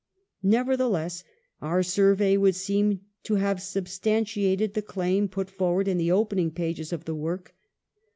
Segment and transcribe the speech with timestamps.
[0.41, 1.23] Nevertheless,
[1.61, 6.91] our survey would seem to have substantiated the claim put forward in the opening pages
[6.91, 7.53] of this work.